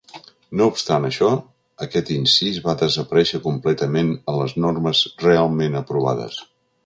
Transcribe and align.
No 0.59 0.67
obstant 0.71 1.03
això, 1.09 1.27
aquest 1.87 2.09
incís 2.15 2.57
va 2.69 2.75
desaparèixer 2.81 3.41
completament 3.45 4.11
en 4.33 4.41
les 4.41 4.57
normes 4.67 5.03
realment 5.27 5.81
aprovades. 5.83 6.41